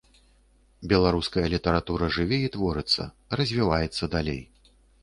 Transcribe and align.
Беларуская 0.93 1.45
літаратура 1.55 2.09
жыве 2.17 2.41
і 2.47 2.51
творыцца, 2.59 3.09
развіваецца 3.39 4.13
далей. 4.19 4.43